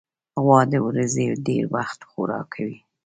[0.43, 2.77] غوا د ورځې ډېری وخت خوراک کوي.